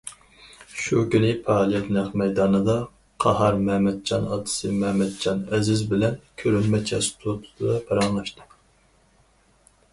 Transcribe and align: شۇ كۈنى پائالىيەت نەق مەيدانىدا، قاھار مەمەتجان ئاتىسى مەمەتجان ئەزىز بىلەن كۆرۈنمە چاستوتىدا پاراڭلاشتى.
شۇ 0.83 1.01
كۈنى 1.15 1.27
پائالىيەت 1.49 1.91
نەق 1.97 2.07
مەيدانىدا، 2.21 2.77
قاھار 3.27 3.59
مەمەتجان 3.67 4.25
ئاتىسى 4.37 4.73
مەمەتجان 4.79 5.45
ئەزىز 5.59 5.85
بىلەن 5.95 6.19
كۆرۈنمە 6.45 6.83
چاستوتىدا 6.93 7.79
پاراڭلاشتى. 7.91 8.51